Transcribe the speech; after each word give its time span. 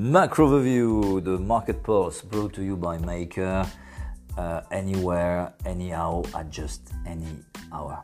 Macro 0.00 0.48
Overview, 0.48 1.22
the 1.22 1.38
market 1.38 1.82
pulse 1.82 2.22
brought 2.22 2.54
to 2.54 2.64
you 2.64 2.74
by 2.74 2.96
Maker, 2.96 3.66
uh, 4.38 4.62
anywhere, 4.70 5.52
anyhow, 5.66 6.22
at 6.34 6.48
just 6.48 6.90
any 7.06 7.26
hour. 7.70 8.02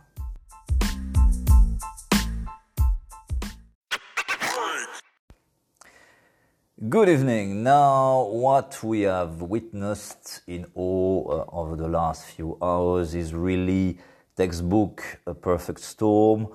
Good 6.86 7.08
evening. 7.08 7.62
Now, 7.62 8.24
what 8.24 8.78
we 8.82 9.00
have 9.02 9.40
witnessed 9.40 10.42
in 10.46 10.66
all 10.74 11.46
uh, 11.48 11.56
over 11.56 11.76
the 11.76 11.88
last 11.88 12.26
few 12.26 12.58
hours 12.60 13.14
is 13.14 13.32
really 13.32 13.96
textbook 14.36 15.02
a 15.26 15.32
perfect 15.32 15.80
storm, 15.80 16.48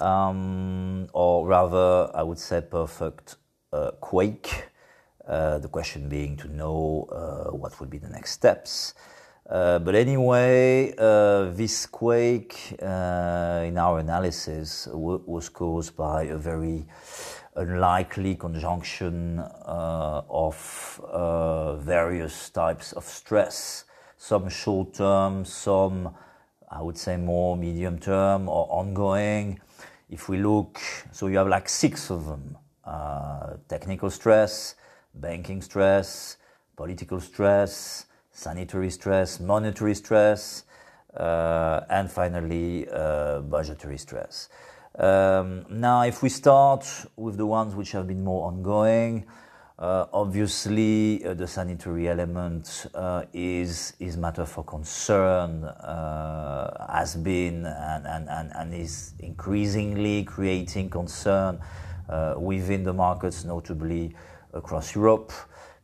um, 0.00 1.10
or 1.12 1.46
rather, 1.46 2.10
I 2.14 2.22
would 2.22 2.38
say 2.38 2.62
perfect 2.62 3.36
uh, 3.70 3.90
quake. 4.00 4.64
Uh, 5.28 5.58
the 5.58 5.68
question 5.68 6.08
being 6.08 6.38
to 6.38 6.48
know 6.48 7.06
uh, 7.12 7.54
what 7.54 7.78
would 7.78 7.90
be 7.90 7.98
the 7.98 8.08
next 8.08 8.32
steps. 8.32 8.94
Uh, 9.50 9.78
but 9.78 9.94
anyway, 9.94 10.94
uh, 10.96 11.50
this 11.50 11.84
quake, 11.84 12.74
uh, 12.80 13.62
in 13.66 13.76
our 13.76 13.98
analysis, 13.98 14.86
w- 14.86 15.22
was 15.26 15.50
caused 15.50 15.94
by 15.94 16.22
a 16.22 16.36
very 16.36 16.86
unlikely 17.56 18.36
conjunction 18.36 19.38
of 19.66 20.98
various 21.84 22.48
types 22.48 22.92
of 22.92 23.04
stress, 23.04 23.84
some 24.16 24.48
short 24.48 24.94
term, 24.94 25.44
some, 25.44 26.14
I 26.70 26.80
would 26.80 26.96
say, 26.96 27.18
more 27.18 27.54
medium 27.54 27.98
term 27.98 28.48
or 28.48 28.66
ongoing. 28.70 29.60
If 30.08 30.30
we 30.30 30.38
look, 30.38 30.80
so 31.12 31.26
you 31.26 31.36
have 31.36 31.48
like 31.48 31.68
six 31.68 32.10
of 32.10 32.24
them 32.24 32.56
technical 33.68 34.08
stress, 34.08 34.74
banking 35.14 35.62
stress, 35.62 36.36
political 36.76 37.20
stress, 37.20 38.06
sanitary 38.32 38.90
stress, 38.90 39.40
monetary 39.40 39.94
stress, 39.94 40.64
uh, 41.16 41.80
and 41.90 42.10
finally 42.10 42.88
uh, 42.90 43.40
budgetary 43.40 43.98
stress. 43.98 44.48
Um, 44.98 45.64
now, 45.70 46.02
if 46.02 46.22
we 46.22 46.28
start 46.28 46.86
with 47.16 47.36
the 47.36 47.46
ones 47.46 47.74
which 47.74 47.92
have 47.92 48.06
been 48.06 48.24
more 48.24 48.46
ongoing, 48.46 49.26
uh, 49.78 50.06
obviously 50.12 51.24
uh, 51.24 51.34
the 51.34 51.46
sanitary 51.46 52.08
element 52.08 52.86
uh, 52.94 53.22
is 53.32 53.92
is 54.00 54.16
matter 54.16 54.44
for 54.44 54.64
concern, 54.64 55.62
uh, 55.62 56.92
has 56.92 57.14
been 57.14 57.64
and, 57.64 58.04
and, 58.04 58.28
and, 58.28 58.50
and 58.56 58.74
is 58.74 59.14
increasingly 59.20 60.24
creating 60.24 60.90
concern 60.90 61.60
within 62.38 62.82
the 62.82 62.92
markets, 62.92 63.44
notably 63.44 64.16
across 64.52 64.94
Europe. 64.94 65.32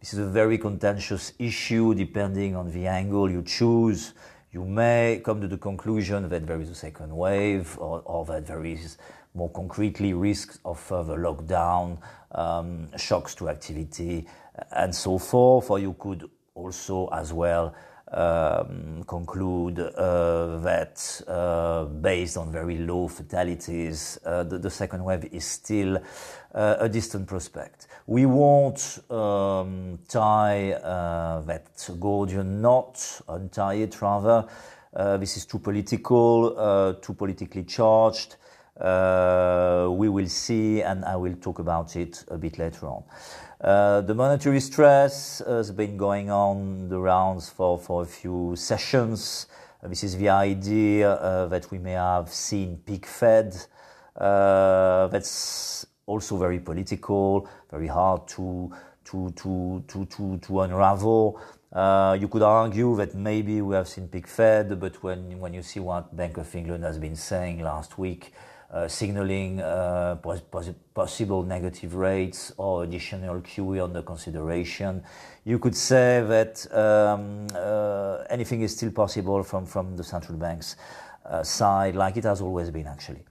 This 0.00 0.12
is 0.12 0.18
a 0.18 0.26
very 0.26 0.58
contentious 0.58 1.32
issue 1.38 1.94
depending 1.94 2.56
on 2.56 2.70
the 2.70 2.86
angle 2.86 3.30
you 3.30 3.42
choose. 3.42 4.12
You 4.52 4.64
may 4.64 5.20
come 5.24 5.40
to 5.40 5.48
the 5.48 5.56
conclusion 5.56 6.28
that 6.28 6.46
there 6.46 6.60
is 6.60 6.70
a 6.70 6.74
second 6.74 7.14
wave 7.16 7.76
or, 7.78 8.02
or 8.04 8.24
that 8.26 8.46
there 8.46 8.64
is 8.64 8.98
more 9.34 9.50
concretely 9.50 10.12
risks 10.12 10.58
of 10.64 10.78
further 10.78 11.16
lockdown, 11.16 11.98
um, 12.32 12.96
shocks 12.96 13.34
to 13.36 13.48
activity, 13.48 14.26
and 14.70 14.94
so 14.94 15.18
forth. 15.18 15.70
Or 15.70 15.78
you 15.78 15.96
could 15.98 16.30
also, 16.54 17.08
as 17.08 17.32
well, 17.32 17.74
um, 18.12 19.05
conclude 19.06 19.78
uh, 19.78 20.58
that 20.58 21.22
uh, 21.27 21.84
based 21.84 22.36
on 22.36 22.52
very 22.52 22.78
low 22.78 23.08
fatalities, 23.08 24.19
uh, 24.24 24.42
the, 24.44 24.58
the, 24.58 24.70
second 24.70 25.02
wave 25.02 25.24
is 25.33 25.44
still 25.44 25.97
uh, 26.55 26.77
a 26.78 26.88
distant 26.88 27.27
prospect. 27.27 27.86
We 28.06 28.27
won't 28.27 29.00
um, 29.10 29.98
tie 30.09 30.72
uh, 30.72 31.41
that 31.42 31.91
Gordian 31.98 32.60
knot, 32.60 33.20
untie 33.28 33.75
it 33.75 34.00
rather. 34.00 34.47
Uh, 34.94 35.16
this 35.16 35.36
is 35.36 35.47
too 35.47 35.59
political, 35.59 36.98
too 37.03 37.15
politically 37.15 37.65
charged. 37.65 38.36
We 38.80 40.08
will 40.08 40.28
see, 40.28 40.82
and 40.82 41.04
I 41.04 41.16
will 41.16 41.34
talk 41.34 41.58
about 41.58 41.96
it 41.96 42.24
a 42.28 42.38
bit 42.38 42.58
later 42.58 42.86
on. 42.86 43.04
Uh, 43.64 44.02
the 44.02 44.14
monetary 44.14 44.60
stress 44.60 45.40
has 45.46 45.70
been 45.70 45.96
going 45.96 46.30
on 46.30 46.86
the 46.90 46.98
rounds 46.98 47.48
for, 47.48 47.78
for 47.78 48.02
a 48.02 48.06
few 48.06 48.54
sessions. 48.56 49.46
Uh, 49.82 49.88
this 49.88 50.04
is 50.04 50.18
the 50.18 50.28
idea 50.28 51.12
uh, 51.12 51.46
that 51.46 51.70
we 51.70 51.78
may 51.78 51.92
have 51.92 52.28
seen 52.28 52.76
peak 52.84 53.06
Fed. 53.06 53.56
Uh, 54.16 55.06
that's 55.06 55.86
also 56.04 56.36
very 56.36 56.58
political, 56.58 57.48
very 57.70 57.86
hard 57.86 58.28
to, 58.28 58.70
to, 59.04 59.30
to, 59.30 59.82
to, 59.88 60.04
to, 60.04 60.36
to 60.38 60.60
unravel. 60.60 61.41
Uh, 61.72 62.16
you 62.20 62.28
could 62.28 62.42
argue 62.42 62.94
that 62.96 63.14
maybe 63.14 63.62
we 63.62 63.74
have 63.74 63.88
seen 63.88 64.08
peak 64.08 64.26
Fed, 64.26 64.78
but 64.78 65.02
when, 65.02 65.41
when 65.41 65.54
you 65.54 65.62
see 65.62 65.80
what 65.80 66.14
Bank 66.14 66.36
of 66.36 66.54
England 66.54 66.84
has 66.84 66.98
been 66.98 67.16
saying 67.16 67.60
last 67.60 67.96
week, 67.96 68.32
uh, 68.34 68.53
signaling 68.88 69.60
uh, 69.60 70.16
pos- 70.22 70.40
pos- 70.40 70.74
possible 70.94 71.42
negative 71.42 71.94
rates 71.94 72.52
or 72.56 72.84
additional 72.84 73.40
QE 73.40 73.84
under 73.84 74.02
consideration. 74.02 75.02
You 75.44 75.58
could 75.58 75.76
say 75.76 76.24
that 76.26 76.66
um, 76.74 77.46
uh, 77.54 78.24
anything 78.30 78.62
is 78.62 78.72
still 78.76 78.90
possible 78.90 79.42
from, 79.42 79.66
from 79.66 79.96
the 79.96 80.04
central 80.04 80.36
bank's 80.38 80.76
uh, 81.24 81.42
side, 81.42 81.94
like 81.94 82.16
it 82.16 82.24
has 82.24 82.40
always 82.40 82.70
been 82.70 82.86
actually. 82.86 83.22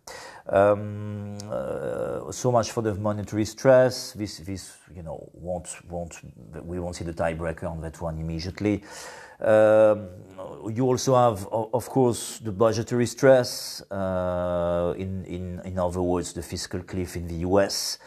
Um, 0.47 1.37
uh, 1.49 2.31
so 2.31 2.51
much 2.51 2.71
for 2.71 2.81
the 2.81 2.95
monetary 2.95 3.45
stress. 3.45 4.11
This, 4.13 4.39
this, 4.39 4.77
you 4.93 5.03
know, 5.03 5.29
won't, 5.33 5.69
won't, 5.89 6.19
we 6.65 6.79
won't 6.79 6.95
see 6.95 7.05
the 7.05 7.13
tiebreaker 7.13 7.69
on 7.69 7.81
that 7.81 8.01
one 8.01 8.17
immediately. 8.19 8.83
Um, 9.39 10.09
you 10.71 10.85
also 10.85 11.15
have, 11.15 11.47
of 11.51 11.89
course, 11.89 12.39
the 12.39 12.51
budgetary 12.51 13.05
stress, 13.05 13.81
uh, 13.91 14.93
in, 14.97 15.25
in, 15.25 15.61
in 15.65 15.79
other 15.79 16.01
words, 16.01 16.33
the 16.33 16.41
fiscal 16.41 16.81
cliff 16.81 17.15
in 17.15 17.27
the 17.27 17.47
US. 17.47 17.97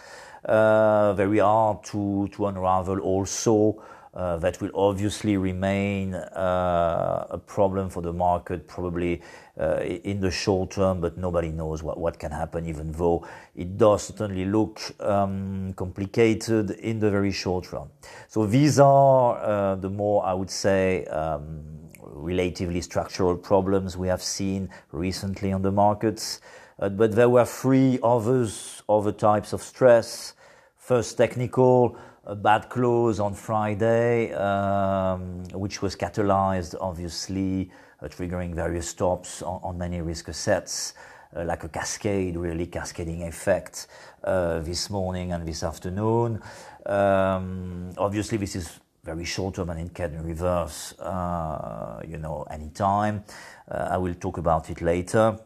Uh, 0.44 1.12
very 1.14 1.38
hard 1.38 1.82
to, 1.84 2.28
to 2.32 2.46
unravel 2.46 3.00
also. 3.00 3.82
Uh, 4.16 4.38
that 4.38 4.58
will 4.62 4.70
obviously 4.74 5.36
remain 5.36 6.14
uh, 6.14 7.26
a 7.28 7.36
problem 7.36 7.90
for 7.90 8.00
the 8.00 8.12
market 8.12 8.66
probably 8.66 9.20
uh, 9.60 9.80
in 9.80 10.20
the 10.20 10.30
short 10.30 10.70
term, 10.70 11.02
but 11.02 11.18
nobody 11.18 11.50
knows 11.50 11.82
what, 11.82 11.98
what 11.98 12.18
can 12.18 12.30
happen, 12.30 12.66
even 12.66 12.90
though 12.92 13.26
it 13.54 13.76
does 13.76 14.04
certainly 14.04 14.46
look 14.46 14.80
um, 15.00 15.74
complicated 15.74 16.70
in 16.70 16.98
the 16.98 17.10
very 17.10 17.30
short 17.30 17.70
run. 17.72 17.90
So 18.28 18.46
these 18.46 18.78
are 18.78 19.36
uh, 19.36 19.74
the 19.74 19.90
more, 19.90 20.24
I 20.24 20.32
would 20.32 20.50
say, 20.50 21.04
um, 21.06 21.60
relatively 22.00 22.80
structural 22.80 23.36
problems 23.36 23.98
we 23.98 24.08
have 24.08 24.22
seen 24.22 24.70
recently 24.92 25.52
on 25.52 25.60
the 25.60 25.72
markets. 25.72 26.40
Uh, 26.78 26.88
but 26.88 27.14
there 27.14 27.28
were 27.28 27.44
three 27.44 27.98
others, 28.02 28.82
other 28.88 29.12
types 29.12 29.52
of 29.52 29.60
stress. 29.60 30.32
First, 30.78 31.18
technical, 31.18 31.98
a 32.26 32.34
bad 32.34 32.68
close 32.68 33.20
on 33.20 33.34
Friday, 33.34 34.32
um, 34.34 35.44
which 35.52 35.80
was 35.80 35.94
catalyzed, 35.94 36.74
obviously, 36.80 37.70
uh, 38.02 38.08
triggering 38.08 38.54
various 38.54 38.88
stops 38.88 39.42
on, 39.42 39.60
on 39.62 39.78
many 39.78 40.00
risk 40.00 40.28
assets, 40.28 40.94
uh, 41.36 41.44
like 41.44 41.62
a 41.62 41.68
cascade, 41.68 42.36
really 42.36 42.66
cascading 42.66 43.22
effect 43.22 43.86
uh, 44.24 44.58
this 44.60 44.90
morning 44.90 45.32
and 45.32 45.46
this 45.46 45.62
afternoon. 45.62 46.42
Um, 46.84 47.92
obviously, 47.96 48.38
this 48.38 48.56
is 48.56 48.80
very 49.04 49.24
short 49.24 49.54
term 49.54 49.70
and 49.70 49.80
it 49.80 49.94
can 49.94 50.20
reverse, 50.24 50.98
uh, 50.98 52.00
you 52.08 52.18
know, 52.18 52.44
anytime. 52.50 53.22
Uh, 53.70 53.88
I 53.92 53.98
will 53.98 54.14
talk 54.14 54.38
about 54.38 54.68
it 54.68 54.82
later. 54.82 55.38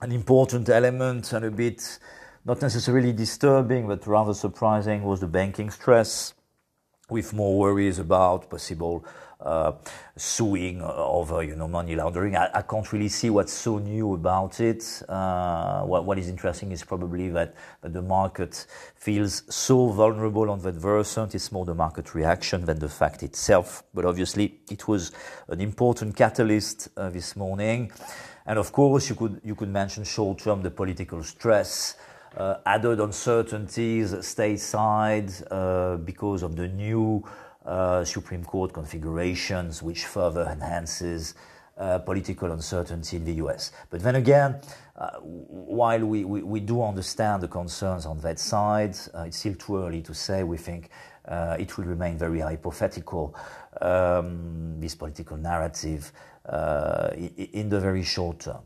An 0.00 0.12
important 0.12 0.70
element 0.70 1.32
and 1.34 1.44
a 1.44 1.50
bit 1.50 1.98
not 2.48 2.62
necessarily 2.62 3.12
disturbing, 3.12 3.86
but 3.86 4.06
rather 4.06 4.32
surprising 4.32 5.02
was 5.02 5.20
the 5.20 5.26
banking 5.26 5.68
stress, 5.68 6.32
with 7.10 7.34
more 7.34 7.58
worries 7.58 7.98
about 7.98 8.48
possible 8.48 9.04
uh, 9.40 9.72
suing 10.16 10.80
over, 10.82 11.42
you 11.42 11.54
know, 11.54 11.68
money 11.68 11.94
laundering. 11.94 12.36
I, 12.36 12.48
I, 12.54 12.62
can't 12.62 12.90
really 12.90 13.08
see 13.08 13.28
what's 13.28 13.52
so 13.52 13.78
new 13.78 14.14
about 14.14 14.60
it. 14.60 15.02
Uh, 15.08 15.82
what, 15.82 16.06
what 16.06 16.18
is 16.18 16.28
interesting 16.28 16.72
is 16.72 16.82
probably 16.82 17.28
that, 17.28 17.54
that 17.82 17.92
the 17.92 18.02
market 18.02 18.66
feels 18.96 19.42
so 19.54 19.88
vulnerable 19.88 20.50
on 20.50 20.60
that 20.62 20.74
versant. 20.74 21.34
It's 21.34 21.52
more 21.52 21.66
the 21.66 21.74
market 21.74 22.14
reaction 22.14 22.64
than 22.64 22.78
the 22.78 22.88
fact 22.88 23.22
itself. 23.22 23.84
But 23.92 24.06
obviously, 24.06 24.60
it 24.70 24.88
was 24.88 25.12
an 25.48 25.60
important 25.60 26.16
catalyst 26.16 26.88
uh, 26.96 27.10
this 27.10 27.36
morning. 27.36 27.92
And 28.46 28.58
of 28.58 28.72
course, 28.72 29.10
you 29.10 29.16
could 29.16 29.40
you 29.44 29.54
could 29.54 29.68
mention 29.68 30.04
short 30.04 30.38
term 30.38 30.62
the 30.62 30.70
political 30.70 31.22
stress 31.22 31.96
added 32.66 33.00
uncertainties 33.00 34.12
stateside 34.12 35.42
uh, 35.50 35.96
because 35.96 36.42
of 36.42 36.54
the 36.56 36.68
new 36.68 37.24
uh, 37.66 38.04
Supreme 38.04 38.44
Court 38.44 38.72
configurations, 38.72 39.82
which 39.82 40.06
further 40.06 40.48
enhances 40.50 41.34
uh, 41.78 41.98
political 41.98 42.50
uncertainty 42.52 43.16
in 43.16 43.24
the 43.24 43.34
US. 43.34 43.72
But 43.90 44.00
then 44.00 44.16
again, 44.16 44.60
uh, 44.96 45.10
while 45.20 46.04
we, 46.04 46.24
we, 46.24 46.42
we, 46.42 46.60
do 46.60 46.82
understand 46.82 47.42
the 47.42 47.48
concerns 47.48 48.04
on 48.04 48.18
that 48.20 48.38
side, 48.38 48.96
uh, 49.14 49.24
it's 49.26 49.38
still 49.38 49.54
too 49.54 49.78
early 49.78 50.02
to 50.02 50.14
say. 50.14 50.42
We 50.42 50.56
think 50.56 50.90
uh, 51.26 51.56
it 51.58 51.76
will 51.76 51.84
remain 51.84 52.18
very 52.18 52.40
hypothetical, 52.40 53.36
um, 53.80 54.80
this 54.80 54.94
political 54.94 55.36
narrative, 55.36 56.10
uh, 56.46 57.10
in 57.36 57.68
the 57.68 57.78
very 57.78 58.02
short 58.02 58.40
term. 58.40 58.62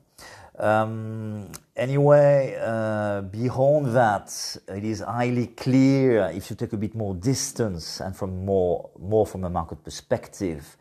Um, 0.59 1.49
anyway, 1.77 2.59
uh, 2.61 3.23
beyond 3.23 3.95
that, 3.97 4.57
it 4.69 4.85
is 4.85 5.01
highly 5.01 5.47
clear 5.49 6.31
if 6.35 6.51
you 6.51 6.57
take 6.57 6.73
a 6.73 6.77
bit 6.77 6.95
more 6.95 7.15
distance 7.15 8.01
and 8.01 8.15
from 8.15 8.45
more, 8.45 8.91
more 8.99 9.27
from 9.27 9.45
a 9.45 9.51
market 9.51 9.83
perspective, 9.83 10.77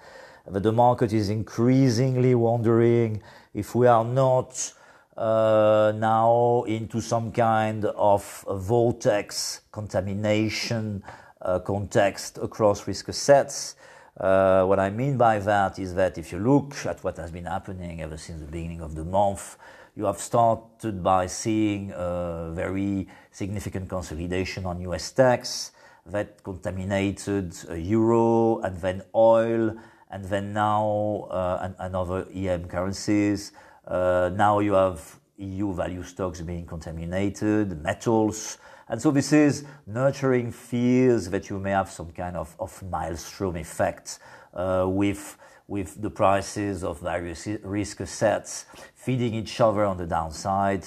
that 0.48 0.64
the 0.64 0.72
market 0.72 1.14
is 1.14 1.30
increasingly 1.30 2.36
wondering 2.36 3.22
if 3.54 3.74
we 3.74 3.88
are 3.88 4.04
not 4.04 4.74
uh, 5.16 5.94
now 5.96 6.64
into 6.68 7.00
some 7.00 7.32
kind 7.32 7.86
of 7.86 8.46
vortex 8.50 9.62
contamination 9.72 11.04
uh, 11.42 11.60
context 11.60 12.38
across 12.42 12.88
risk 12.88 13.10
assets. 13.10 13.76
Uh, 14.20 14.66
what 14.66 14.80
I 14.80 14.90
mean 14.90 15.18
by 15.18 15.40
that 15.40 15.80
is 15.80 15.94
that 15.96 16.18
if 16.18 16.32
you 16.32 16.40
look 16.40 16.76
at 16.86 17.04
what 17.04 17.18
has 17.18 17.32
been 17.32 17.46
happening 17.46 18.02
ever 18.02 18.18
since 18.18 18.42
the 18.42 18.48
beginning 18.48 18.82
of 18.82 18.96
the 18.96 19.06
month, 19.06 19.58
you 19.96 20.06
have 20.06 20.20
started 20.20 21.02
by 21.02 21.28
seeing 21.28 21.92
a 21.96 22.52
very 22.54 23.08
significant 23.32 23.90
consolidation 23.90 24.66
on 24.66 24.82
US 24.82 25.12
tax 25.12 25.72
that 26.06 26.44
contaminated 26.44 27.56
uh, 27.70 27.74
euro 27.74 28.60
and 28.60 28.78
then 28.78 29.02
oil 29.16 29.76
and 30.10 30.26
then 30.26 30.52
now 30.54 31.28
uh, 31.30 31.60
and, 31.62 31.76
and, 31.80 31.96
other 31.96 32.28
EM 32.34 32.68
currencies. 32.68 33.54
Uh, 33.88 34.30
now 34.36 34.60
you 34.60 34.74
have 34.74 35.21
EU 35.42 35.74
value 35.74 36.04
stocks 36.04 36.42
being 36.42 36.66
contaminated, 36.66 37.82
metals, 37.82 38.58
and 38.92 39.02
so 39.02 39.10
this 39.10 39.32
is 39.32 39.64
nurturing 39.88 40.52
fears 40.52 41.30
that 41.30 41.50
you 41.50 41.58
may 41.60 41.72
have 41.72 41.90
some 41.90 42.12
kind 42.12 42.36
of, 42.36 42.54
of 42.60 42.84
maelstrom 42.84 43.56
effect 43.56 44.20
uh, 44.54 44.86
with, 44.86 45.38
with 45.70 46.02
the 46.02 46.10
prices 46.10 46.84
of 46.84 47.00
various 47.00 47.48
risk 47.64 48.02
assets 48.02 48.66
feeding 48.94 49.34
each 49.34 49.62
other 49.62 49.86
on 49.86 49.98
the 49.98 50.06
downside. 50.06 50.84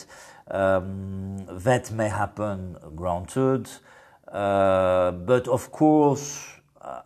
Um, 0.49 1.47
that 1.47 1.91
may 1.93 2.11
happen, 2.11 2.77
granted. 2.95 3.71
Uh, 4.31 5.13
but 5.13 5.49
of 5.49 5.73
course, 5.73 6.47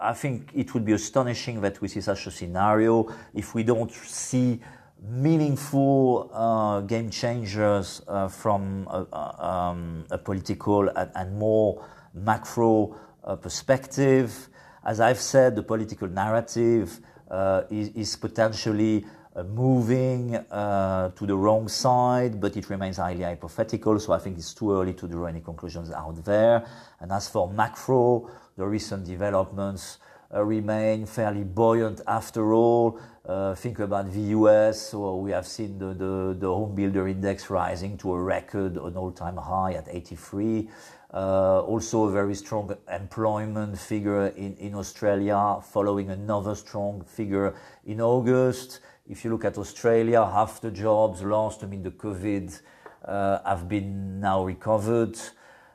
I 0.00 0.12
think 0.14 0.50
it 0.52 0.74
would 0.74 0.84
be 0.84 0.94
astonishing 0.94 1.60
that 1.60 1.80
we 1.80 1.86
see 1.86 2.00
such 2.00 2.26
a 2.26 2.32
scenario 2.32 3.08
if 3.32 3.54
we 3.54 3.62
don't 3.62 3.92
see 3.92 4.58
meaningful 5.02 6.30
uh, 6.32 6.80
game 6.80 7.10
changers 7.10 8.02
uh, 8.08 8.28
from 8.28 8.86
a, 8.90 9.46
um, 9.46 10.04
a 10.10 10.18
political 10.18 10.88
and, 10.88 11.10
and, 11.14 11.38
more 11.38 11.84
macro 12.14 12.96
uh, 13.24 13.36
perspective. 13.36 14.48
As 14.84 15.00
I've 15.00 15.20
said, 15.20 15.54
the 15.54 15.62
political 15.62 16.08
narrative 16.08 17.00
uh, 17.30 17.62
is, 17.70 17.88
is, 17.90 18.16
potentially 18.16 19.04
uh, 19.36 19.42
moving 19.44 20.34
uh, 20.34 21.10
to 21.10 21.26
the 21.26 21.36
wrong 21.36 21.68
side, 21.68 22.40
but 22.40 22.56
it 22.56 22.68
remains 22.70 22.96
highly 22.96 23.22
hypothetical, 23.22 24.00
so 24.00 24.12
I 24.12 24.18
think 24.18 24.38
it's 24.38 24.54
too 24.54 24.72
early 24.72 24.94
to 24.94 25.06
draw 25.06 25.26
any 25.26 25.40
conclusions 25.40 25.90
out 25.90 26.24
there. 26.24 26.66
And 27.00 27.12
as 27.12 27.28
for 27.28 27.48
macro, 27.48 28.30
the 28.56 28.66
recent 28.66 29.04
developments 29.04 29.98
remain 30.30 31.06
fairly 31.06 31.44
buoyant 31.44 32.00
after 32.06 32.52
all. 32.52 33.00
Uh, 33.24 33.54
think 33.54 33.78
about 33.78 34.10
the 34.12 34.20
US, 34.36 34.90
so 34.90 35.16
we 35.16 35.30
have 35.30 35.46
seen 35.46 35.78
the, 35.78 35.92
the, 35.94 36.36
the, 36.38 36.46
home 36.46 36.74
builder 36.74 37.08
index 37.08 37.50
rising 37.50 37.98
to 37.98 38.14
a 38.14 38.22
record, 38.22 38.76
an 38.76 38.96
all 38.96 39.12
time 39.12 39.36
high 39.36 39.72
at 39.72 39.86
83. 39.88 40.68
Uh, 41.12 41.60
also, 41.62 42.04
a 42.04 42.10
very 42.10 42.34
strong 42.34 42.74
employment 42.90 43.78
figure 43.78 44.28
in, 44.28 44.54
in 44.56 44.74
Australia, 44.74 45.58
following 45.62 46.10
another 46.10 46.54
strong 46.54 47.02
figure 47.04 47.54
in 47.86 48.00
August. 48.00 48.80
If 49.08 49.24
you 49.24 49.30
look 49.30 49.44
at 49.44 49.56
Australia, 49.56 50.24
half 50.24 50.60
the 50.60 50.70
jobs 50.70 51.22
lost 51.22 51.62
amid 51.62 51.84
the 51.84 51.90
COVID 51.90 52.60
uh, 53.04 53.38
have 53.44 53.68
been 53.68 54.20
now 54.20 54.44
recovered. 54.44 55.18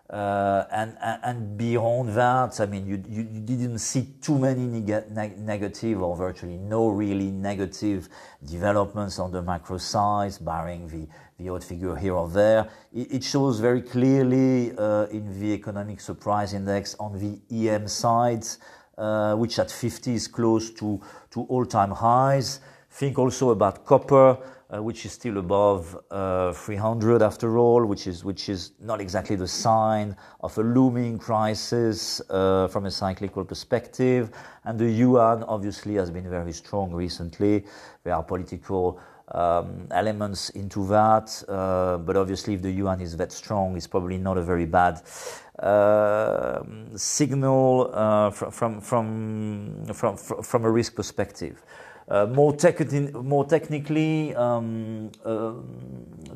Uh, 0.09 0.65
and, 0.71 0.97
and 1.23 1.57
beyond 1.57 2.09
that, 2.09 2.59
I 2.59 2.65
mean, 2.65 2.85
you, 2.85 3.01
you, 3.07 3.27
you 3.31 3.39
didn't 3.39 3.79
see 3.79 4.09
too 4.21 4.38
many 4.38 4.67
neg- 4.67 5.39
negative 5.39 6.01
or 6.01 6.15
virtually 6.15 6.57
no 6.57 6.89
really 6.89 7.31
negative 7.31 8.09
developments 8.45 9.17
on 9.17 9.31
the 9.31 9.41
macro 9.41 9.77
side, 9.77 10.33
barring 10.41 10.88
the, 10.88 11.07
the 11.39 11.50
odd 11.50 11.63
figure 11.63 11.95
here 11.95 12.13
or 12.13 12.27
there. 12.27 12.69
It, 12.94 13.13
it 13.13 13.23
shows 13.23 13.59
very 13.59 13.81
clearly 13.81 14.77
uh, 14.77 15.05
in 15.05 15.39
the 15.39 15.53
economic 15.53 16.01
surprise 16.01 16.53
index 16.53 16.95
on 16.99 17.17
the 17.17 17.69
EM 17.69 17.88
side, 17.88 18.45
uh, 18.97 19.35
which 19.35 19.57
at 19.57 19.71
50 19.71 20.13
is 20.13 20.27
close 20.27 20.69
to, 20.71 21.01
to 21.31 21.44
all-time 21.44 21.91
highs. 21.91 22.59
Think 22.94 23.18
also 23.18 23.50
about 23.50 23.86
copper 23.86 24.38
uh, 24.74 24.81
which 24.81 25.06
is 25.06 25.12
still 25.12 25.38
above 25.38 25.98
uh, 26.10 26.54
300 26.54 27.22
after 27.22 27.57
all, 27.57 27.86
which 27.86 28.07
is 28.07 28.24
which 28.24 28.50
is 28.50 28.72
not 28.80 29.01
exactly 29.01 29.36
the 29.36 29.48
sign 29.48 30.16
of 30.42 30.57
a 30.57 30.62
looming 30.62 31.18
crisis 31.18 32.22
uh, 32.30 32.68
from 32.68 32.86
a 32.86 32.92
cyclical 32.92 33.45
perspective. 33.45 34.31
And 34.63 34.80
the 34.80 34.90
yuan 34.90 35.44
obviously 35.44 35.95
has 35.95 36.10
been 36.10 36.30
very 36.30 36.54
strong 36.54 36.92
recently. 36.92 37.66
There 38.04 38.16
are 38.16 38.24
political 38.24 39.00
um, 39.30 39.88
elements 39.92 40.50
into 40.51 40.86
that, 40.88 41.44
uh, 41.48 41.98
but 41.98 42.16
obviously 42.16 42.54
if 42.56 42.62
the 42.62 42.72
yuan 42.72 43.01
is 43.01 43.16
that 43.18 43.31
strong, 43.31 43.75
it's 43.75 43.88
probably 43.88 44.18
not 44.18 44.38
a 44.38 44.44
very 44.44 44.66
bad 44.66 45.01
uh, 45.60 46.62
signal 46.95 47.92
uh, 47.94 48.30
from, 48.31 48.81
from, 48.81 49.86
from, 49.94 50.18
from, 50.18 50.66
a 50.66 50.72
risk 50.72 50.95
perspective. 50.95 51.63
Uh, 52.07 52.25
more, 52.25 52.55
more, 53.23 53.45
technically, 53.45 54.35
um, 54.35 55.09
uh, 55.23 55.53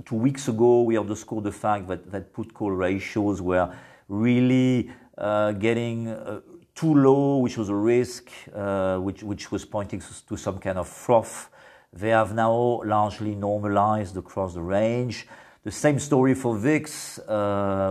two 0.05 0.15
weeks 0.15 0.47
ago, 0.47 0.81
we 0.83 0.97
underscored 0.97 1.43
the 1.43 1.51
fact 1.51 1.87
that, 1.87 2.09
that 2.09 2.31
put 2.33 2.53
call 2.53 2.71
ratios 2.71 3.41
were 3.41 3.73
really 4.07 4.89
uh, 5.17 5.51
getting 5.53 6.07
uh, 6.07 6.39
too 6.73 6.93
low, 6.93 7.37
which 7.37 7.57
was 7.57 7.67
a 7.67 7.75
risk, 7.75 8.31
uh, 8.53 8.97
which, 8.97 9.23
which 9.23 9.51
was 9.51 9.65
pointing 9.65 10.01
to 10.27 10.37
some 10.37 10.57
kind 10.57 10.77
of 10.77 10.87
froth. 10.87 11.49
They 11.91 12.09
have 12.09 12.33
now 12.33 12.81
largely 12.85 13.35
normalized 13.35 14.15
across 14.15 14.53
the 14.53 14.61
range. 14.61 15.27
The 15.63 15.71
same 15.71 15.99
story 15.99 16.33
for 16.33 16.57
VIX, 16.57 17.19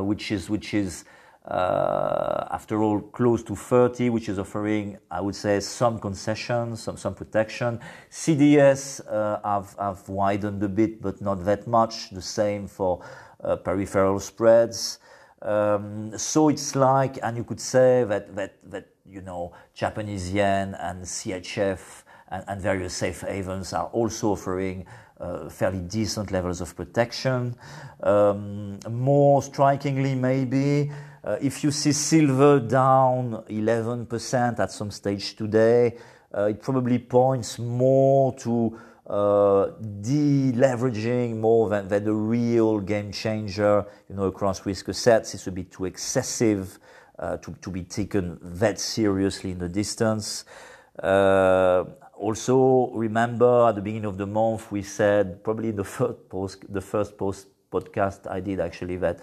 which 0.02 0.32
is, 0.32 0.48
which 0.48 0.72
is 0.72 1.04
after 1.48 2.82
all, 2.82 3.00
close 3.00 3.42
to 3.44 3.54
30, 3.54 4.10
which 4.10 4.28
is 4.28 4.38
offering, 4.38 4.98
I 5.10 5.20
would 5.20 5.34
say, 5.34 5.60
some 5.60 5.98
concessions, 5.98 6.82
some, 6.82 6.96
some 6.96 7.14
protection. 7.14 7.80
CDS 8.10 9.00
uh, 9.08 9.40
have, 9.44 9.74
have 9.78 10.08
widened 10.08 10.62
a 10.62 10.68
bit, 10.68 11.00
but 11.00 11.20
not 11.20 11.44
that 11.44 11.66
much. 11.66 12.10
The 12.10 12.22
same 12.22 12.66
for 12.66 13.04
uh, 13.42 13.56
peripheral 13.56 14.18
spreads. 14.20 14.98
Um, 15.42 16.16
so 16.18 16.48
it's 16.48 16.74
like, 16.74 17.18
and 17.22 17.36
you 17.36 17.44
could 17.44 17.60
say 17.60 18.04
that, 18.04 18.34
that, 18.34 18.58
that 18.70 18.88
you 19.08 19.20
know, 19.20 19.52
Japanese 19.74 20.32
yen 20.32 20.74
and 20.74 21.04
CHF 21.04 22.02
and, 22.28 22.44
and 22.48 22.60
various 22.60 22.94
safe 22.94 23.20
havens 23.20 23.72
are 23.72 23.86
also 23.86 24.30
offering 24.30 24.86
uh, 25.20 25.48
fairly 25.48 25.80
decent 25.80 26.30
levels 26.30 26.60
of 26.60 26.74
protection. 26.74 27.54
Um, 28.02 28.78
more 28.90 29.42
strikingly, 29.42 30.14
maybe, 30.14 30.90
uh, 31.26 31.36
if 31.40 31.64
you 31.64 31.72
see 31.72 31.90
silver 31.90 32.60
down 32.60 33.42
11% 33.50 34.60
at 34.60 34.70
some 34.70 34.92
stage 34.92 35.34
today, 35.34 35.96
uh, 36.32 36.44
it 36.44 36.62
probably 36.62 36.98
points 37.00 37.58
more 37.58 38.32
to 38.36 38.78
uh, 39.08 39.72
deleveraging 40.00 41.36
more 41.36 41.68
than, 41.68 41.88
than 41.88 42.04
the 42.04 42.12
real 42.12 42.78
game 42.78 43.10
changer, 43.10 43.84
you 44.08 44.14
know, 44.14 44.24
across 44.24 44.64
risk 44.64 44.88
assets. 44.88 45.34
It's 45.34 45.48
a 45.48 45.52
bit 45.52 45.72
too 45.72 45.86
excessive 45.86 46.78
uh, 47.18 47.38
to, 47.38 47.52
to 47.60 47.70
be 47.70 47.82
taken 47.82 48.38
that 48.40 48.78
seriously 48.78 49.50
in 49.50 49.58
the 49.58 49.68
distance. 49.68 50.44
Uh, 51.02 51.84
also, 52.14 52.90
remember 52.92 53.66
at 53.68 53.74
the 53.74 53.82
beginning 53.82 54.06
of 54.06 54.16
the 54.16 54.26
month, 54.26 54.70
we 54.70 54.82
said 54.82 55.42
probably 55.42 55.72
the 55.72 55.84
first 55.84 56.28
post, 56.28 56.72
the 56.72 56.80
first 56.80 57.18
post 57.18 57.48
podcast 57.70 58.30
I 58.30 58.40
did 58.40 58.60
actually 58.60 58.96
that 58.98 59.20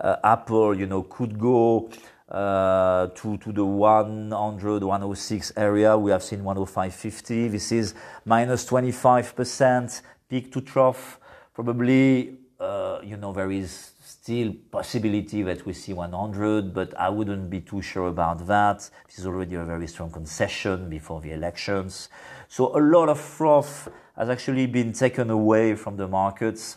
uh, 0.00 0.16
Apple, 0.24 0.74
you 0.78 0.86
know, 0.86 1.02
could 1.02 1.38
go 1.38 1.90
uh, 2.28 3.06
to, 3.14 3.38
to 3.38 3.52
the 3.52 3.64
100, 3.64 4.84
106 4.84 5.52
area. 5.56 5.96
We 5.96 6.10
have 6.10 6.22
seen 6.22 6.40
105.50. 6.40 7.50
This 7.50 7.72
is 7.72 7.94
minus 8.24 8.66
25% 8.66 10.02
peak 10.28 10.52
to 10.52 10.60
trough. 10.60 11.18
Probably, 11.54 12.36
uh, 12.60 13.00
you 13.02 13.16
know, 13.16 13.32
there 13.32 13.50
is 13.50 13.92
still 14.04 14.54
possibility 14.70 15.42
that 15.42 15.64
we 15.64 15.72
see 15.72 15.92
100, 15.92 16.74
but 16.74 16.94
I 16.98 17.08
wouldn't 17.08 17.48
be 17.48 17.60
too 17.60 17.80
sure 17.80 18.08
about 18.08 18.46
that. 18.46 18.90
This 19.06 19.18
is 19.18 19.26
already 19.26 19.54
a 19.54 19.64
very 19.64 19.86
strong 19.86 20.10
concession 20.10 20.90
before 20.90 21.20
the 21.20 21.32
elections. 21.32 22.08
So 22.48 22.76
a 22.76 22.80
lot 22.80 23.08
of 23.08 23.18
froth 23.18 23.88
has 24.16 24.28
actually 24.28 24.66
been 24.66 24.92
taken 24.92 25.30
away 25.30 25.74
from 25.74 25.96
the 25.96 26.08
markets 26.08 26.76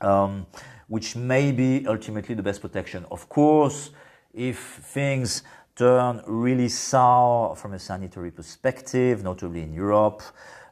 um, 0.00 0.46
which 0.88 1.16
may 1.16 1.52
be 1.52 1.86
ultimately 1.86 2.34
the 2.34 2.42
best 2.42 2.60
protection. 2.60 3.04
Of 3.10 3.28
course, 3.28 3.90
if 4.32 4.58
things 4.58 5.42
turn 5.76 6.22
really 6.26 6.68
sour 6.68 7.56
from 7.56 7.74
a 7.74 7.78
sanitary 7.78 8.30
perspective, 8.30 9.22
notably 9.22 9.62
in 9.62 9.72
Europe, 9.72 10.22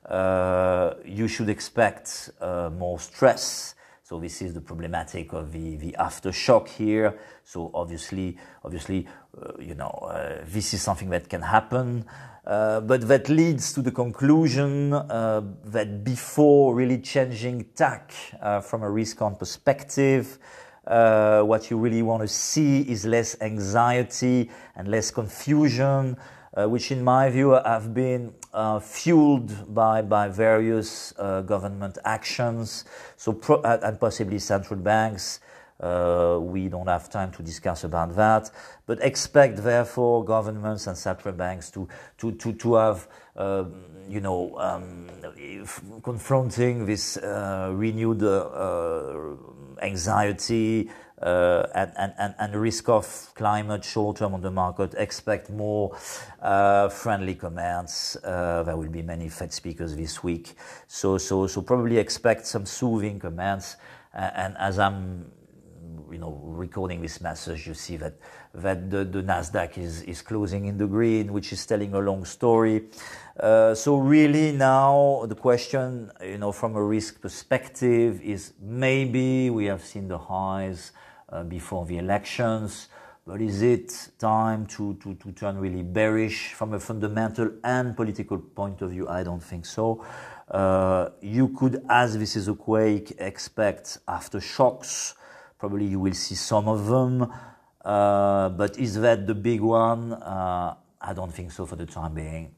uh, 0.06 0.94
you 1.04 1.28
should 1.28 1.48
expect 1.48 2.30
uh, 2.40 2.70
more 2.76 2.98
stress. 2.98 3.74
So 4.02 4.18
this 4.18 4.42
is 4.42 4.52
the 4.52 4.60
problematic 4.60 5.32
of 5.32 5.52
the, 5.52 5.76
the 5.76 5.96
aftershock 5.98 6.68
here. 6.68 7.18
So 7.44 7.70
obviously, 7.72 8.36
obviously, 8.64 9.06
uh, 9.40 9.52
you 9.60 9.74
know, 9.74 9.90
uh, 9.90 10.44
this 10.44 10.74
is 10.74 10.82
something 10.82 11.08
that 11.10 11.28
can 11.28 11.42
happen. 11.42 12.04
Uh, 12.44 12.80
but 12.80 13.06
that 13.06 13.28
leads 13.28 13.72
to 13.72 13.80
the 13.80 13.92
conclusion 13.92 14.92
uh, 14.92 15.40
that 15.64 16.02
before 16.02 16.74
really 16.74 16.98
changing 16.98 17.64
tack 17.76 18.12
from 18.62 18.82
a 18.82 18.90
risk-on 18.90 19.36
perspective, 19.36 20.38
uh, 20.86 21.42
what 21.42 21.70
you 21.70 21.78
really 21.78 22.02
want 22.02 22.22
to 22.22 22.28
see 22.28 22.80
is 22.80 23.06
less 23.06 23.40
anxiety 23.40 24.50
and 24.74 24.88
less 24.88 25.12
confusion, 25.12 26.16
uh, 26.54 26.68
which 26.68 26.90
in 26.90 27.02
my 27.02 27.30
view 27.30 27.50
have 27.50 27.94
been 27.94 28.34
uh, 28.52 28.78
fueled 28.78 29.74
by, 29.74 30.02
by 30.02 30.28
various 30.28 31.14
uh, 31.18 31.40
government 31.42 31.98
actions 32.04 32.84
so 33.16 33.32
pro- 33.32 33.62
and 33.62 33.98
possibly 33.98 34.38
central 34.38 34.78
banks. 34.78 35.40
Uh, 35.80 36.38
we 36.40 36.68
don't 36.68 36.86
have 36.86 37.10
time 37.10 37.32
to 37.32 37.42
discuss 37.42 37.82
about 37.82 38.14
that, 38.14 38.50
but 38.86 39.00
expect 39.02 39.56
therefore 39.56 40.24
governments 40.24 40.86
and 40.86 40.96
central 40.96 41.34
banks 41.34 41.70
to, 41.72 41.88
to, 42.18 42.30
to, 42.32 42.52
to 42.52 42.74
have, 42.74 43.08
um, 43.36 43.82
you 44.08 44.20
know, 44.20 44.56
um, 44.58 45.08
confronting 46.04 46.86
this 46.86 47.16
uh, 47.16 47.72
renewed 47.74 48.22
anxiety 49.82 50.90
uh, 51.20 51.66
and, 52.38 52.56
risk 52.56 52.88
of 52.88 53.32
climate 53.34 53.84
short 53.84 54.16
term 54.16 54.34
on 54.34 54.40
the 54.40 54.50
market, 54.50 54.94
expect 54.94 55.50
more 55.50 55.96
uh, 56.40 56.88
friendly 56.88 57.34
comments. 57.34 58.16
Uh, 58.24 58.62
there 58.64 58.76
will 58.76 58.90
be 58.90 59.02
many 59.02 59.28
Fed 59.28 59.52
speakers 59.52 59.94
this 59.94 60.24
week. 60.24 60.54
So, 60.88 61.18
so, 61.18 61.46
so 61.46 61.62
probably 61.62 61.98
expect 61.98 62.46
some 62.46 62.66
soothing 62.66 63.20
comments. 63.20 63.76
and 64.14 64.56
as 64.58 64.78
I'm 64.78 65.30
you 66.10 66.18
know, 66.18 66.40
recording 66.42 67.00
this 67.00 67.20
message, 67.20 67.66
you 67.66 67.74
see 67.74 67.96
that 67.96 68.14
that 68.54 68.90
the, 68.90 69.04
the 69.04 69.22
Nasdaq 69.22 69.78
is 69.78 70.02
is 70.02 70.22
closing 70.22 70.66
in 70.66 70.78
the 70.78 70.86
green, 70.86 71.32
which 71.32 71.52
is 71.52 71.64
telling 71.66 71.94
a 71.94 71.98
long 71.98 72.24
story. 72.24 72.88
Uh, 73.38 73.74
so 73.74 73.96
really 73.96 74.52
now 74.52 75.24
the 75.26 75.34
question, 75.34 76.10
you 76.22 76.38
know, 76.38 76.52
from 76.52 76.76
a 76.76 76.82
risk 76.82 77.20
perspective, 77.20 78.20
is 78.22 78.52
maybe 78.60 79.50
we 79.50 79.64
have 79.66 79.82
seen 79.82 80.08
the 80.08 80.18
highs 80.18 80.92
uh, 81.28 81.42
before 81.42 81.86
the 81.86 81.98
elections. 81.98 82.88
But 83.24 83.40
is 83.40 83.62
it 83.62 84.08
time 84.18 84.66
to, 84.66 84.94
to, 84.94 85.14
to 85.14 85.30
turn 85.30 85.56
really 85.56 85.84
bearish 85.84 86.54
from 86.54 86.74
a 86.74 86.80
fundamental 86.80 87.52
and 87.62 87.96
political 87.96 88.36
point 88.36 88.82
of 88.82 88.90
view? 88.90 89.08
I 89.08 89.22
don't 89.22 89.42
think 89.42 89.64
so. 89.64 90.04
Uh, 90.50 91.10
you 91.20 91.48
could, 91.50 91.84
as 91.88 92.18
this 92.18 92.34
is 92.34 92.48
a 92.48 92.54
quake, 92.54 93.14
expect 93.18 93.98
aftershocks 94.08 95.14
Probably 95.62 95.86
you 95.86 96.00
will 96.00 96.12
see 96.12 96.34
some 96.34 96.66
of 96.66 96.88
them. 96.88 97.32
Uh, 97.84 98.48
but 98.48 98.76
is 98.80 99.00
that 99.00 99.28
the 99.28 99.34
big 99.36 99.60
one? 99.60 100.12
Uh, 100.12 100.74
I 101.00 101.12
don't 101.12 101.32
think 101.32 101.52
so 101.52 101.66
for 101.66 101.76
the 101.76 101.86
time 101.86 102.14
being. 102.14 102.50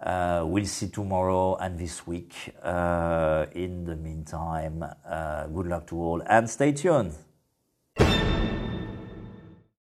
Uh, 0.00 0.44
we'll 0.46 0.64
see 0.64 0.86
tomorrow 0.86 1.56
and 1.56 1.76
this 1.76 2.06
week. 2.06 2.54
Uh, 2.62 3.46
in 3.56 3.84
the 3.84 3.96
meantime, 3.96 4.84
uh, 4.84 5.48
good 5.48 5.66
luck 5.66 5.88
to 5.88 5.96
all 5.96 6.22
and 6.28 6.48
stay 6.48 6.70
tuned. 6.70 7.16